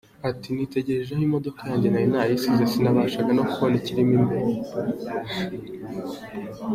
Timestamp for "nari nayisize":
1.93-2.63